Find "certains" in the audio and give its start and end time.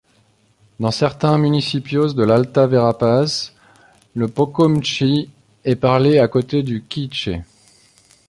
0.89-1.37